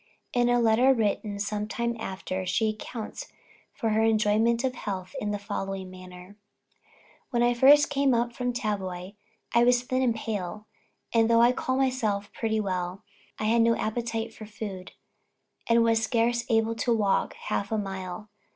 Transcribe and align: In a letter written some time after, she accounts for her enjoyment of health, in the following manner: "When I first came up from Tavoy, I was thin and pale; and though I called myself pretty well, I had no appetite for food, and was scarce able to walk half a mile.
In 0.33 0.49
a 0.49 0.59
letter 0.59 0.95
written 0.95 1.37
some 1.37 1.67
time 1.67 1.95
after, 1.99 2.43
she 2.43 2.69
accounts 2.69 3.27
for 3.71 3.89
her 3.89 4.01
enjoyment 4.01 4.63
of 4.63 4.73
health, 4.73 5.13
in 5.21 5.29
the 5.29 5.37
following 5.37 5.91
manner: 5.91 6.37
"When 7.29 7.43
I 7.43 7.53
first 7.53 7.91
came 7.91 8.15
up 8.15 8.33
from 8.33 8.51
Tavoy, 8.51 9.13
I 9.53 9.63
was 9.63 9.83
thin 9.83 10.01
and 10.01 10.15
pale; 10.15 10.65
and 11.13 11.29
though 11.29 11.41
I 11.43 11.51
called 11.51 11.77
myself 11.77 12.33
pretty 12.33 12.59
well, 12.59 13.03
I 13.37 13.43
had 13.43 13.61
no 13.61 13.75
appetite 13.75 14.33
for 14.33 14.47
food, 14.47 14.93
and 15.69 15.83
was 15.83 16.01
scarce 16.01 16.45
able 16.49 16.73
to 16.77 16.91
walk 16.91 17.35
half 17.35 17.71
a 17.71 17.77
mile. 17.77 18.27